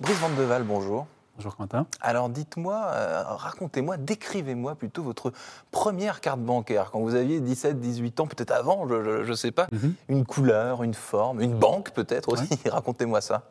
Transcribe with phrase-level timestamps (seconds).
[0.00, 1.06] Brice Van de Waal, bonjour.
[1.36, 1.86] Bonjour Quentin.
[2.00, 5.32] Alors dites-moi, euh, racontez-moi, décrivez-moi plutôt votre
[5.70, 9.66] première carte bancaire, quand vous aviez 17, 18 ans, peut-être avant, je ne sais pas,
[9.72, 9.94] Mhm.
[10.08, 13.42] une couleur, une forme, une banque peut-être aussi, racontez-moi ça.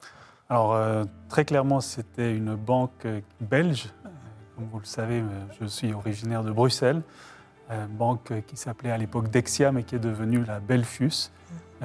[0.50, 3.89] Alors euh, très clairement, c'était une banque euh, belge.
[4.55, 5.23] Comme vous le savez,
[5.59, 7.02] je suis originaire de Bruxelles.
[7.71, 11.30] Euh, banque qui s'appelait à l'époque Dexia, mais qui est devenue la Belfus.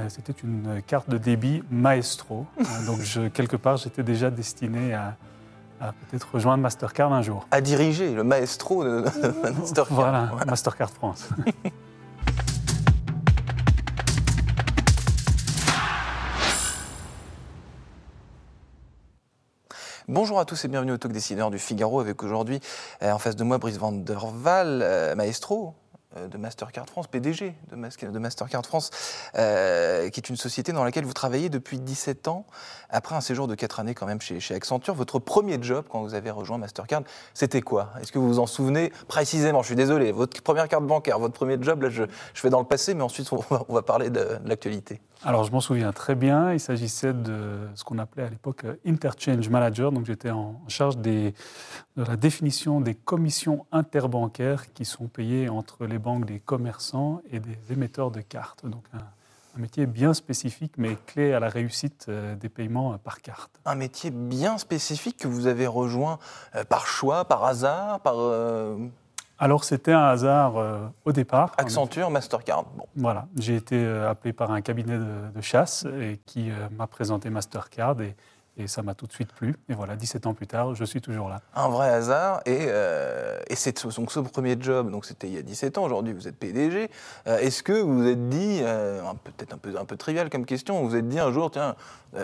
[0.08, 2.46] C'était une euh, carte de débit maestro.
[2.58, 5.16] Euh, donc je- quelque part, j'étais déjà destiné à,
[5.80, 7.46] à peut-être rejoindre Mastercard un jour.
[7.50, 9.94] À diriger, le maestro de, de Mastercard.
[9.94, 11.28] Voilà, Mastercard France.
[20.08, 22.60] Bonjour à tous et bienvenue au Talk Décideur du Figaro avec aujourd'hui
[23.02, 25.79] euh, en face de moi Brice Van der Waal, euh, maestro euh,
[26.16, 28.90] de Mastercard France, PDG de, Mas- de Mastercard France,
[29.36, 32.46] euh, qui est une société dans laquelle vous travaillez depuis 17 ans,
[32.88, 34.94] après un séjour de 4 années quand même chez, Accenture.
[34.94, 37.90] Votre premier job quand vous avez rejoint Mastercard, c'était quoi?
[38.00, 39.62] Est-ce que vous vous en souvenez précisément?
[39.62, 42.02] Je suis désolé, votre première carte bancaire, votre premier job, là je,
[42.34, 45.00] je fais dans le passé, mais ensuite on va, parler de, l'actualité.
[45.22, 46.52] Alors, je m'en souviens très bien.
[46.54, 49.92] Il s'agissait de ce qu'on appelait à l'époque euh, Interchange Manager.
[49.92, 51.32] Donc, j'étais en charge de
[51.96, 57.56] la définition des commissions interbancaires qui sont payées entre les banques des commerçants et des
[57.70, 58.66] émetteurs de cartes.
[58.66, 58.98] Donc, un,
[59.56, 63.50] un métier bien spécifique, mais clé à la réussite euh, des paiements euh, par carte.
[63.64, 66.18] un métier bien spécifique que vous avez rejoint
[66.54, 68.76] euh, par choix, par hasard, par euh,
[69.38, 71.52] Alors, c'était un hasard euh, au départ.
[71.58, 72.64] Accenture, Mastercard.
[72.76, 72.84] Bon.
[72.96, 77.30] Voilà, j'ai été appelé par un cabinet de, de chasse et qui euh, m'a présenté
[77.30, 78.14] Mastercard et,
[78.56, 79.56] et ça m'a tout de suite plu.
[79.68, 81.40] Et voilà, 17 ans plus tard, je suis toujours là.
[81.54, 82.40] Un vrai hasard.
[82.46, 86.12] Et, euh, c'est donc ce premier job, donc c'était il y a 17 ans, aujourd'hui
[86.12, 86.90] vous êtes PDG.
[87.26, 90.90] Euh, Est-ce que vous vous êtes dit, euh, peut-être un peu, trivial comme question, vous
[90.90, 91.76] vous êtes dit un jour, tiens,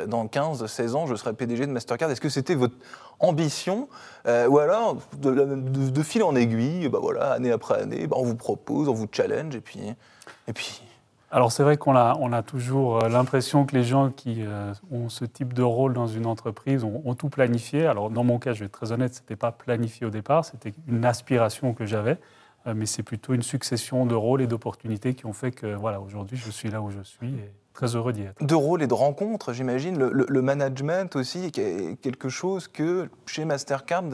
[0.09, 2.75] dans 15, 16 ans, je serai PDG de Mastercard Est-ce que c'était votre
[3.21, 3.89] ambition
[4.27, 8.89] Ou alors, de fil en aiguille, bah voilà, année après année, bah on vous propose,
[8.89, 9.95] on vous challenge, et puis.
[10.49, 10.81] Et puis
[11.31, 14.73] Alors c'est vrai qu'on a, on a toujours euh, l'impression que les gens qui euh,
[14.93, 17.87] ont ce type de rôle dans une entreprise ont, tout planifié.
[17.87, 20.45] Alors dans mon cas, je vais être très honnête, ce n'était pas planifié au départ,
[20.45, 22.19] c'était une aspiration que j'avais,
[22.67, 26.01] euh, mais c'est plutôt une succession de rôles et d'opportunités qui ont fait que voilà,
[26.01, 28.43] aujourd'hui je suis là où je suis et très heureux d'y être.
[28.45, 29.99] de rôle et de rencontres, j'imagine.
[29.99, 34.05] Le, le- management aussi, est quelque chose que chez Mastercard,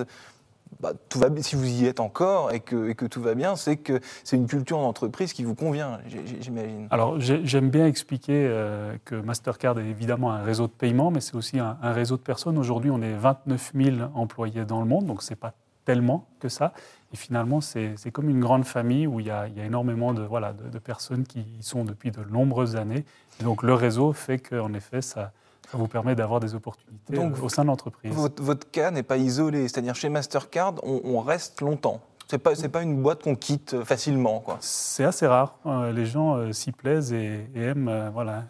[0.82, 0.94] bah,
[1.38, 4.78] si vous y êtes encore et que, tout va bien, c'est que c'est une culture
[4.78, 6.00] d'entreprise qui vous convient,
[6.40, 6.88] j'imagine.
[6.90, 11.20] Alors j'ai- j'aime bien expliquer euh, que Mastercard est évidemment un réseau de paiement, mais
[11.20, 12.58] c'est aussi un, réseau de personnes.
[12.58, 15.54] Aujourd'hui, on est 29 000 employés dans le monde, donc c'est pas
[15.84, 16.72] tellement que ça.
[17.12, 21.24] Et finalement, c'est comme une grande famille où il y a, énormément de, de personnes
[21.24, 23.04] qui y sont depuis de nombreuses années.
[23.40, 25.32] Et donc le réseau fait qu'en effet, ça,
[25.72, 28.12] ça vous permet d'avoir des opportunités Donc, euh, au sein de l'entreprise.
[28.12, 32.00] Votre, votre cas n'est pas isolé, c'est-à-dire chez Mastercard, on, on reste longtemps.
[32.28, 34.58] C'est pas, c'est pas une boîte qu'on quitte facilement, quoi.
[34.60, 35.56] C'est assez rare.
[35.66, 38.42] Euh, les gens euh, s'y plaisent et, et aiment euh, voilà, euh,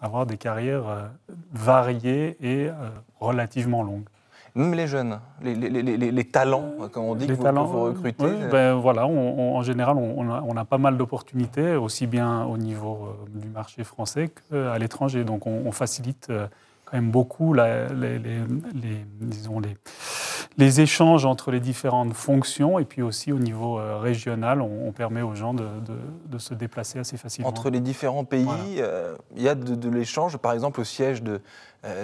[0.00, 1.06] avoir des carrières euh,
[1.52, 2.74] variées et euh,
[3.20, 4.08] relativement longues.
[4.56, 7.66] Même les jeunes, les, les- les- les- les talents, comme on dit, que vous, talents,
[7.66, 8.24] que vous recrutez.
[8.24, 11.74] oui, euh, ben voilà, on- on- en général, on, a, on a pas mal d'opportunités,
[11.76, 15.24] aussi bien au niveau euh, du marché français qu'à l'étranger.
[15.24, 16.46] Donc, on, facilite euh,
[16.86, 18.38] quand même beaucoup la- les, les-
[18.74, 19.76] les- disons les,
[20.80, 25.20] échanges entre les différentes fonctions et puis aussi au niveau euh, régional, on, on permet
[25.20, 27.50] aux gens de, de- de se déplacer assez facilement.
[27.50, 28.62] Entre les différents pays, Voilà.
[28.78, 30.38] euh, il y a de, de l'échange.
[30.38, 31.38] Par exemple, au siège de, euh,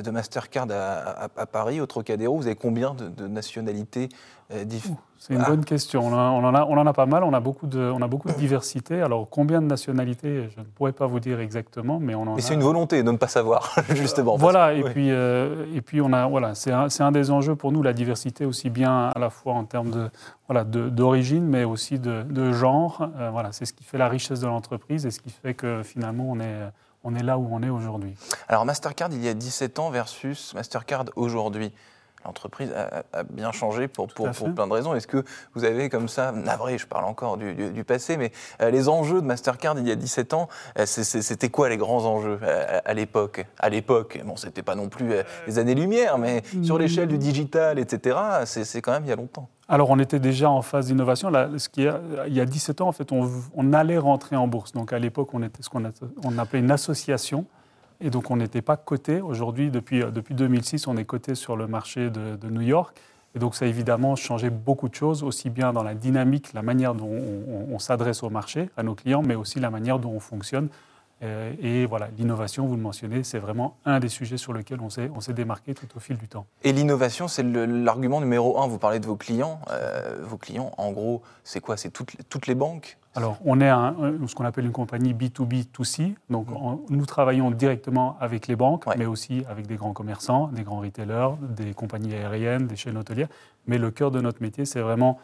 [0.02, 4.08] de Mastercard à, à- à Paris, au Trocadéro, vous avez combien de, de nationalités
[4.52, 5.48] euh, diff- C'est une Ah.
[5.50, 6.06] bonne question.
[6.06, 8.02] On, en- on en a, on en a pas mal, on a beaucoup de, on
[8.02, 9.00] a beaucoup de diversité.
[9.00, 12.42] Alors, combien de nationalités, je ne pourrais pas vous dire exactement, mais on en Mais
[12.42, 12.44] a.
[12.44, 14.32] c'est une volonté de ne pas savoir, justement.
[14.32, 14.90] parce Voilà, que- et oui.
[14.90, 18.44] puis, euh, et puis on a, voilà, c'est un, des enjeux pour nous, la diversité
[18.44, 20.10] aussi bien à la fois en termes de,
[20.48, 23.08] voilà, d'origine, mais aussi de, de genre.
[23.18, 25.82] Euh, voilà, c'est ce qui fait la richesse de l'entreprise et ce qui fait que
[25.82, 26.70] finalement on est,
[27.04, 28.14] on est là où on est aujourd'hui.
[28.48, 31.72] Alors, Mastercard, il y a 17 ans versus Mastercard aujourd'hui.
[32.24, 34.94] L'entreprise a, a bien changé pour, plein de raisons.
[34.94, 35.24] Est-ce que
[35.54, 38.88] vous avez comme ça, navré, je parle encore du, du- du passé, mais euh, les
[38.88, 40.48] enjeux de Mastercard il y a 17 ans,
[40.78, 43.46] euh, c'était quoi les grands enjeux euh, à, l'époque?
[43.58, 45.08] À l'époque, bon, c'était pas non plus
[45.46, 49.48] les années-lumière, mais sur l'échelle du digital, etc., c'est quand même il y a longtemps.
[49.68, 51.30] Alors, on était déjà en phase d'innovation.
[51.76, 54.72] Il y a 17 ans, en fait, on, on allait rentrer en bourse.
[54.72, 55.84] Donc, à l'époque, on était ce qu'on
[56.38, 57.46] appelait une association.
[58.04, 59.20] Et donc, on n'était pas coté.
[59.20, 62.96] Aujourd'hui, depuis, depuis 2006, on est coté sur le marché de, New York.
[63.36, 66.62] Et donc, ça a évidemment changé beaucoup de choses, aussi bien dans la dynamique, la
[66.62, 67.08] manière dont
[67.70, 70.68] on, s'adresse au marché, à nos clients, mais aussi la manière dont on fonctionne.
[71.22, 74.90] Euh, et voilà, l'innovation, vous le mentionnez, c'est vraiment un des sujets sur lesquels on
[74.90, 76.46] s'est, on démarqué tout au fil du temps.
[76.64, 78.66] Et l'innovation, c'est l'argument numéro un.
[78.66, 79.60] Vous parlez de vos clients.
[79.70, 81.76] Euh, vos clients, en gros, c'est quoi?
[81.76, 82.98] C'est toutes, toutes les banques?
[83.14, 83.94] Alors, on est un,
[84.26, 86.14] ce qu'on appelle une compagnie B2B2C.
[86.30, 86.78] Donc, mmh.
[86.88, 91.36] nous travaillons directement avec les banques, mais aussi avec des grands commerçants, des grands retailers,
[91.40, 93.28] des compagnies aériennes, des chaînes hôtelières.
[93.66, 95.18] Mais le cœur de notre métier, c'est vraiment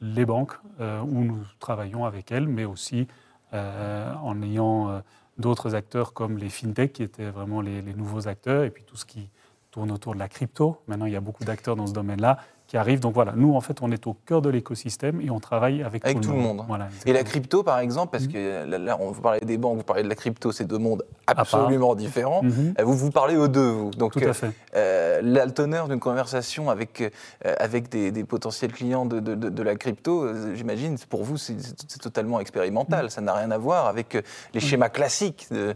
[0.00, 3.06] les banques euh, où nous travaillons avec elles, mais aussi
[3.52, 5.00] en ayant
[5.38, 9.04] d'autres acteurs comme les fintech, qui étaient vraiment les, nouveaux acteurs, et puis tout ce
[9.04, 9.30] qui
[9.70, 10.82] tourne autour de la crypto.
[10.86, 13.00] Maintenant, il y a beaucoup d'acteurs dans ce domaine-là qui arrivent.
[13.00, 16.04] Donc voilà, nous, en fait, on est au cœur de l'écosystème et on travaille avec,
[16.04, 16.62] avec tout, le monde.
[17.04, 20.02] et la crypto, par exemple, parce que là, on vous parlait des banques, vous parlez
[20.02, 22.42] de la crypto, c'est deux mondes absolument différents.
[22.42, 22.74] Mhm.
[22.80, 23.90] Euh, vous vous parlez aux deux, vous.
[23.90, 24.50] Donc, tout à fait.
[24.74, 30.24] Euh, l'altonneur d'une conversation avec, euh, avec des, potentiels clients de, de, de, la crypto,
[30.24, 31.56] euh, j'imagine, pour vous, c'est
[32.00, 33.04] totalement expérimental.
[33.04, 33.10] Mhm.
[33.10, 34.60] Ça n'a rien à voir avec les mhm.
[34.60, 35.46] schémas classiques.
[35.50, 35.74] De,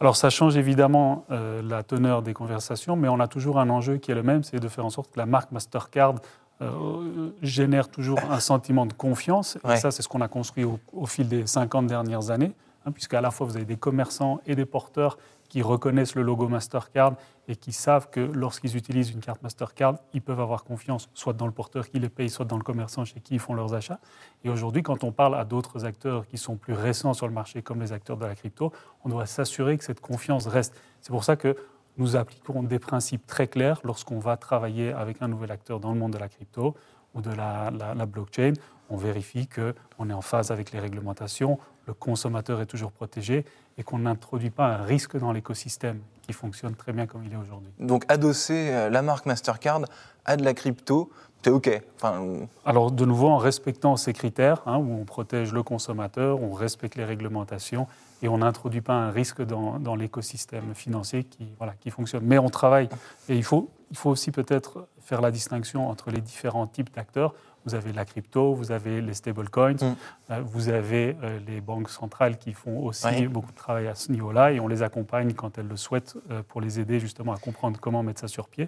[0.00, 3.96] alors ça change évidemment euh, la teneur des conversations, mais on a toujours un enjeu
[3.96, 6.16] qui est le même, c'est de faire en sorte que la marque Mastercard
[6.62, 9.56] euh, génère toujours un sentiment de confiance.
[9.68, 12.52] Et ça, c'est ce qu'on a construit au, fil des 50 dernières années,
[12.84, 15.16] hein, puisqu'à la fois vous avez des commerçants et des porteurs
[15.54, 17.14] qui reconnaissent le logo Mastercard
[17.46, 21.46] et qui savent que lorsqu'ils utilisent une carte Mastercard, ils peuvent avoir confiance, soit dans
[21.46, 24.00] le porteur qui les paye, soit dans le commerçant chez qui ils font leurs achats.
[24.42, 27.62] Et aujourd'hui, quand on parle à d'autres acteurs qui sont plus récents sur le marché,
[27.62, 28.72] comme les acteurs de la crypto,
[29.04, 30.74] on doit s'assurer que cette confiance reste.
[31.00, 31.54] C'est pour ça que
[31.98, 35.98] nous appliquons des principes très clairs lorsqu'on va travailler avec un nouvel acteur dans le
[36.00, 36.74] monde de la crypto
[37.14, 38.54] ou de la, la blockchain.
[38.90, 43.44] On vérifie qu'on est en phase avec les réglementations, le consommateur est toujours protégé
[43.78, 47.36] et qu'on n'introduit pas un risque dans l'écosystème qui fonctionne très bien comme il est
[47.36, 47.70] aujourd'hui.
[47.78, 49.82] Donc adosser euh, la marque Mastercard
[50.24, 51.10] à de la crypto,
[51.42, 52.24] c'est OK enfin...
[52.64, 56.94] Alors de nouveau en respectant ces critères, hein, où on protège le consommateur, on respecte
[56.96, 57.86] les réglementations
[58.22, 62.24] et on n'introduit pas un risque dans, dans l'écosystème financier qui, voilà, qui fonctionne.
[62.24, 62.88] Mais on travaille
[63.28, 67.34] et il faut, il faut aussi peut-être faire la distinction entre les différents types d'acteurs.
[67.66, 69.96] Vous avez la crypto, vous avez les stablecoins, mm.
[70.30, 74.12] euh, vous avez euh, les banques centrales qui font aussi beaucoup de travail à ce
[74.12, 77.38] niveau-là et on les accompagne quand elles le souhaitent euh, pour les aider justement à
[77.38, 78.64] comprendre comment mettre ça sur pied.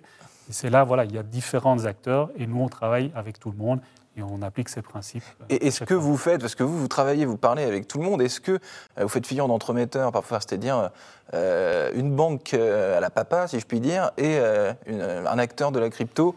[0.49, 3.51] Et c'est là, voilà, il y a différents acteurs et nous, on travaille avec tout
[3.51, 3.81] le monde
[4.17, 5.25] et on applique ces principes.
[5.51, 8.05] Et est-ce que vous faites, parce que vous, vous travaillez, vous parlez avec tout le
[8.05, 8.59] monde, est-ce que
[8.99, 10.91] vous faites figure d'entremetteur parfois, c'est-à-dire
[11.35, 16.35] une banque à la papa, si je puis dire, et un acteur de la crypto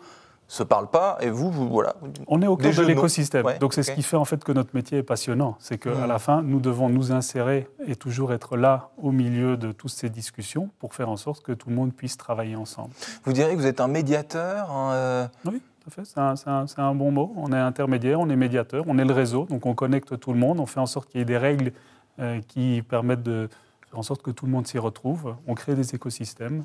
[0.50, 1.96] se parlent pas et vous, vous voilà.
[2.28, 3.46] On est au cœur de l'écosystème.
[3.60, 5.56] Donc c'est ce qui fait en fait que notre métier est passionnant.
[5.60, 6.08] C'est qu'à hmm.
[6.08, 10.10] la fin, nous devons nous insérer et toujours être là au milieu de toutes ces
[10.10, 12.90] discussions pour faire en sorte que tout le monde puisse travailler ensemble.
[13.26, 16.02] Vous diriez que vous êtes un médiateur euh, Oui, tout à fait.
[16.04, 16.20] C'est
[16.50, 17.32] un, un, bon mot.
[17.38, 19.46] On est intermédiaire, on est médiateur, on est le réseau.
[19.52, 20.60] Donc on connecte tout le monde.
[20.60, 21.74] On fait en sorte qu'il y ait des règles
[22.20, 23.50] euh, qui permettent de
[23.88, 25.36] faire en sorte que tout le monde s'y retrouve.
[25.46, 26.64] On crée des écosystèmes.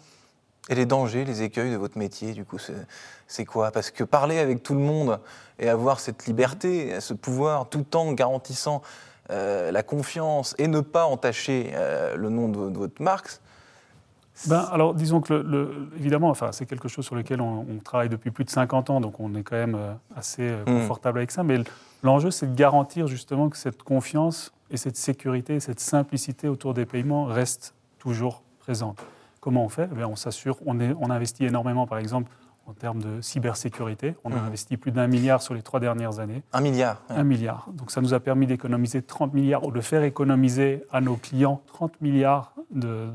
[0.71, 2.57] Et les dangers, les écueils de votre métier, du coup,
[3.27, 3.71] c'est quoi?
[3.71, 5.21] Parce que parler avec tout le monde
[5.59, 8.81] et avoir cette liberté, ce pouvoir, tout en garantissant
[9.31, 13.41] euh, la confiance et ne pas entacher euh, le nom de, votre marque,
[14.49, 18.33] ben, alors, disons que, le, évidemment, enfin, c'est quelque chose sur lequel on, travaille depuis
[18.33, 20.65] plus de 50 ans, donc on est quand même euh, assez mmh.
[20.65, 21.45] confortable avec ça.
[21.45, 21.59] Mais
[22.03, 26.85] l'enjeu, c'est de garantir justement que cette confiance et cette sécurité, cette simplicité autour des
[26.85, 29.05] paiements restent toujours présentes.
[29.45, 29.91] Comment on fait?
[29.95, 32.31] Eh On s'assure, on, on, investit énormément, par exemple,
[32.67, 34.15] en termes de cybersécurité.
[34.25, 34.47] On a mmh.
[34.47, 36.43] investi plus d'un milliard sur les trois dernières années.
[36.55, 37.69] Un milliard Un milliard.
[37.75, 41.61] Donc ça nous a permis d'économiser 30 milliards, ou de faire économiser à nos clients
[41.67, 43.07] 30 milliards, de,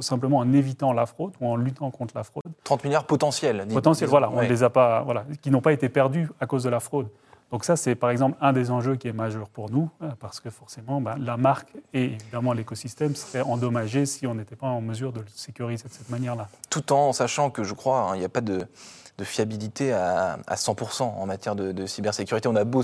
[0.00, 2.42] simplement en évitant la fraude ou en luttant contre la fraude.
[2.64, 6.30] 30 milliards potentiels Potentiels, voilà, on les a pas, voilà, qui n'ont pas été perdus
[6.40, 7.08] à cause de la fraude.
[7.52, 10.40] Donc ça, c'est par exemple un des enjeux qui est majeur pour nous, euh, parce
[10.40, 14.80] que forcément, ben, la marque et évidemment l'écosystème seraient endommagés si on n'était pas en
[14.80, 16.48] mesure de le sécuriser de cette manière-là.
[16.70, 18.66] Tout en sachant que je crois, hein, il n'y a pas de,
[19.22, 22.48] fiabilité à, 100% en matière de, cybersécurité.
[22.48, 22.82] On a beau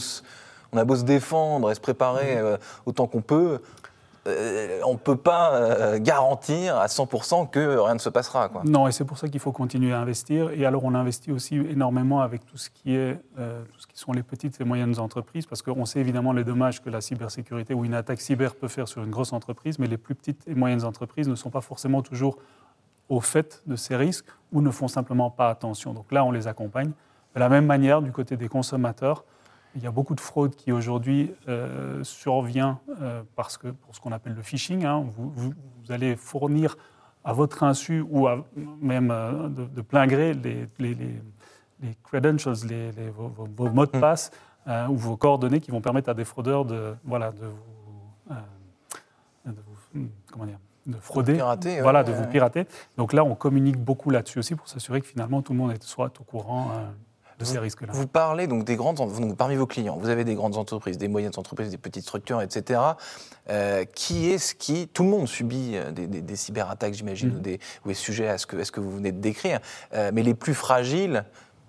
[0.74, 2.38] on a beau se défendre et se préparer mmh.
[2.38, 3.60] euh, autant qu'on peut,
[4.28, 8.48] euh, on ne peut pas euh, garantir à 100% que rien ne se passera.
[8.48, 8.62] Quoi.
[8.64, 10.50] Non, et c'est pour ça qu'il faut continuer à investir.
[10.50, 13.98] Et alors, on investit aussi énormément avec tout ce qui, est, euh, tout ce qui
[13.98, 17.74] sont les petites et moyennes entreprises, parce qu'on sait évidemment les dommages que la cybersécurité
[17.74, 20.54] ou une attaque cyber peut faire sur une grosse entreprise, mais les plus petites et
[20.54, 22.38] moyennes entreprises ne sont pas forcément toujours
[23.08, 25.94] au fait de ces risques ou ne font simplement pas attention.
[25.94, 26.92] Donc là, on les accompagne.
[27.34, 29.24] De la même manière, du côté des consommateurs,
[29.74, 34.00] il y a beaucoup de fraude qui aujourd'hui euh, survient euh, parce que, pour ce
[34.00, 34.84] qu'on appelle le phishing.
[34.84, 35.52] Hein, vous,
[35.88, 36.76] allez fournir
[37.24, 38.28] à votre insu ou
[38.80, 42.56] même euh, de, plein gré les, les, les, credentials,
[43.16, 44.00] vos, mots de mm.
[44.00, 44.30] passe
[44.66, 47.46] ou vos coordonnées qui vont permettre à des fraudeurs de, voilà, de
[49.44, 52.30] vous, comment dire, de frauder, Pirater, ouais, voilà, de ouais, vous ouais.
[52.30, 52.66] pirater.
[52.96, 56.12] Donc là, on communique beaucoup là-dessus aussi pour s'assurer que finalement tout le monde soit
[56.20, 56.70] au courant
[57.42, 57.92] de ces risques-là.
[57.92, 61.08] Vous parlez donc des grandes, donc parmi vos clients, vous avez des grandes entreprises, des
[61.08, 62.80] moyennes entreprises, des petites structures, etc.
[63.50, 67.36] Euh, qui est-ce qui, tout le monde subit euh, des, des- des cyberattaques, j'imagine, Mm.
[67.36, 69.58] ou, des, ou est sujet à ce que, à ce que vous venez de décrire.
[69.94, 71.24] Euh, mais les plus fragiles,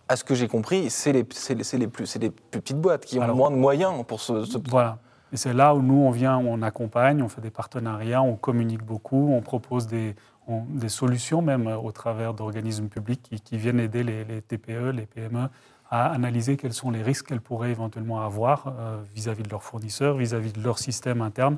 [0.07, 3.17] à ce que j'ai compris, c'est les, les, les plus, les plus petites boîtes qui
[3.19, 4.45] ont Alors- moins de moyens pour se.
[4.45, 4.99] se- Voilà.
[5.31, 8.83] Et c'est là où nous, on vient, on accompagne, on fait des partenariats, on communique
[8.83, 10.15] beaucoup, on propose des,
[10.47, 15.05] des solutions même euh, au travers d'organismes publics qui, viennent aider les, les TPE, les
[15.05, 15.47] PME
[15.89, 20.17] à analyser quels sont les risques qu'elles pourraient éventuellement avoir euh, vis-à-vis de leurs fournisseurs,
[20.17, 21.57] vis-à-vis de leur système interne.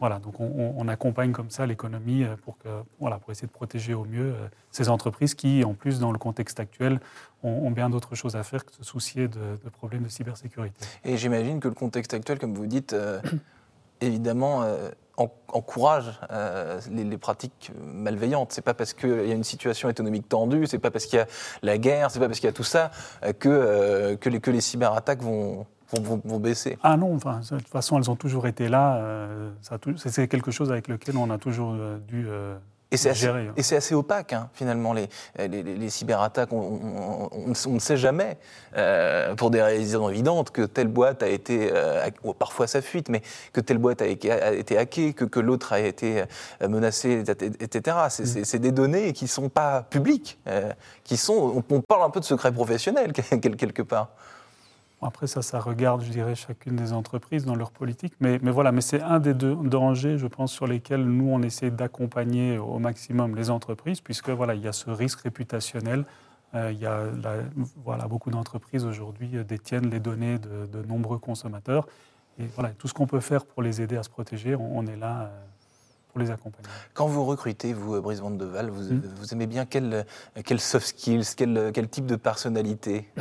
[0.00, 2.56] Voilà, donc on, accompagne comme ça l'économie euh, pour,
[3.00, 4.32] voilà, pour essayer de protéger au mieux
[4.70, 7.00] ces entreprises qui, en plus, dans le contexte actuel,
[7.42, 10.76] ont, bien d'autres choses à faire que de se soucier de, problèmes de cybersécurité.
[11.04, 12.94] Et j'imagine que le contexte actuel, comme vous dites,
[14.00, 18.52] évidemment, euh, en- encourage euh, les, pratiques malveillantes.
[18.52, 21.22] C'est pas parce qu'il y a une situation économique tendue, c'est pas parce qu'il y
[21.22, 21.26] a
[21.62, 22.90] la guerre, c'est pas parce qu'il y a tout ça
[23.24, 26.78] euh, que, que, les, que les cyberattaques vont, vont, vont- baisser.
[26.82, 29.02] Ah non, de toute façon, elles ont toujours été là.
[29.96, 31.74] c'est quelque chose avec lequel on a toujours
[32.06, 32.28] dû
[32.90, 33.48] Et c'est assez, gérer.
[33.48, 33.52] hein.
[33.56, 36.52] et c'est assez opaque, hein, finalement, les, les, les- les cyberattaques.
[36.54, 38.38] On, on- on- on ne sait jamais,
[38.76, 43.20] euh, pour des raisons évidentes, que telle boîte a été, euh, parfois ça fuite, mais
[43.52, 46.22] que telle boîte a, été- a été hackée, que, que l'autre a été
[46.62, 47.24] euh, menacée,
[47.60, 47.96] etc.
[48.08, 50.72] C'est c'est- des données qui ne sont pas publiques, euh,
[51.04, 51.62] qui sont.
[51.70, 54.08] On, parle un peu de secret professionnel, quel- quelque part.
[55.00, 58.14] Après, ça, ça regarde, je dirais, chacune des entreprises dans leur politique.
[58.18, 61.40] Mais, mais voilà, mais c'est un des deux dangers, je pense, sur lesquels nous, on
[61.42, 66.04] essaie d'accompagner au maximum les entreprises, puisque voilà, il y a ce risque réputationnel.
[66.54, 67.44] Euh, il y a la-
[67.84, 71.86] voilà, beaucoup d'entreprises aujourd'hui euh, détiennent les données de, de nombreux consommateurs.
[72.40, 74.86] Et voilà, tout ce qu'on peut faire pour les aider à se protéger, on, on
[74.86, 75.28] est là euh,
[76.08, 76.66] pour les accompagner.
[76.94, 78.82] Quand vous recrutez, vous, Brice Van de Waal, vous,
[79.16, 80.02] vous aimez bien quel, euh,
[80.44, 83.08] quel soft skills, quel, quel type de personnalité?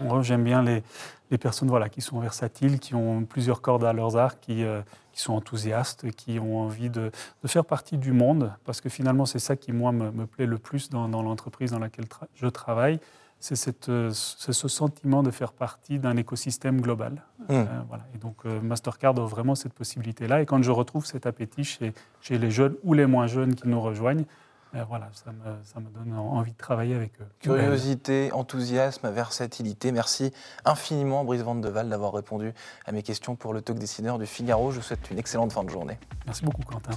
[0.00, 0.82] Moi, J'aime bien les,
[1.30, 4.80] les personnes voilà, qui sont versatiles, qui ont plusieurs cordes à leurs arcs, qui, euh,
[5.12, 7.10] qui sont enthousiastes, qui ont envie de,
[7.42, 10.46] de faire partie du monde, parce que finalement, c'est ça qui, moi, me, me plaît
[10.46, 13.00] le plus dans, dans l'entreprise dans laquelle tra- je travaille.
[13.40, 17.22] C'est euh, c'est ce sentiment de faire partie d'un écosystème global.
[17.42, 17.44] Mm.
[17.50, 18.04] Euh, voilà.
[18.12, 20.42] Et donc, euh, Mastercard offre vraiment cette possibilité-là.
[20.42, 23.68] Et quand je retrouve cet appétit chez, chez les jeunes ou les moins jeunes qui
[23.68, 24.24] nous rejoignent,
[24.74, 27.26] euh, voilà, ça me, ça me donne envie de travailler avec eux.
[27.40, 29.92] Curiosité, enthousiasme, versatilité.
[29.92, 30.32] Merci
[30.64, 32.52] infiniment, Brice Van de Waal, d'avoir répondu
[32.86, 34.70] à mes questions pour le talk décideur du Figaro.
[34.70, 35.98] Je vous souhaite une excellente fin de journée.
[36.26, 36.92] Merci beaucoup, Quentin.